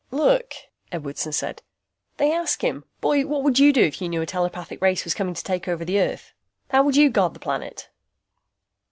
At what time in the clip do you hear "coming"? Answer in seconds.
5.13-5.35